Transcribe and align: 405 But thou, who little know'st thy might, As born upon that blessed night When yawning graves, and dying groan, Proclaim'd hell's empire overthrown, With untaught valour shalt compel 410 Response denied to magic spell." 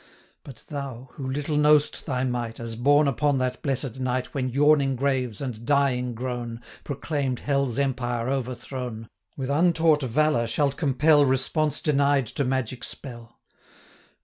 405 0.43 0.43
But 0.45 0.75
thou, 0.75 1.09
who 1.11 1.29
little 1.31 1.57
know'st 1.57 2.07
thy 2.07 2.23
might, 2.23 2.59
As 2.59 2.75
born 2.75 3.07
upon 3.07 3.37
that 3.37 3.61
blessed 3.61 3.99
night 3.99 4.33
When 4.33 4.49
yawning 4.49 4.95
graves, 4.95 5.41
and 5.41 5.63
dying 5.63 6.15
groan, 6.15 6.59
Proclaim'd 6.83 7.41
hell's 7.41 7.77
empire 7.77 8.27
overthrown, 8.27 9.09
With 9.37 9.51
untaught 9.51 10.01
valour 10.01 10.47
shalt 10.47 10.75
compel 10.75 11.17
410 11.17 11.29
Response 11.29 11.81
denied 11.81 12.25
to 12.25 12.43
magic 12.43 12.83
spell." 12.83 13.41